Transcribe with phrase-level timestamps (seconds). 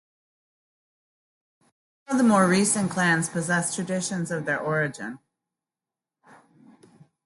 [2.07, 5.19] Some of the more recent clans possess traditions of their origin.